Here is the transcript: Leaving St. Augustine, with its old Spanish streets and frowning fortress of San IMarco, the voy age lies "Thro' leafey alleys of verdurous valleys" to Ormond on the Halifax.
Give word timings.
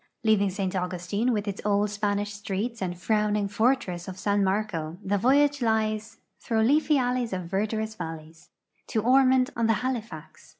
Leaving 0.23 0.49
St. 0.49 0.75
Augustine, 0.75 1.31
with 1.31 1.47
its 1.47 1.61
old 1.63 1.87
Spanish 1.91 2.33
streets 2.33 2.81
and 2.81 2.97
frowning 2.99 3.47
fortress 3.47 4.07
of 4.07 4.17
San 4.17 4.41
IMarco, 4.43 4.97
the 5.05 5.19
voy 5.19 5.43
age 5.43 5.61
lies 5.61 6.17
"Thro' 6.39 6.63
leafey 6.63 6.97
alleys 6.97 7.33
of 7.33 7.43
verdurous 7.43 7.93
valleys" 7.93 8.49
to 8.87 9.03
Ormond 9.03 9.51
on 9.55 9.67
the 9.67 9.73
Halifax. 9.85 10.49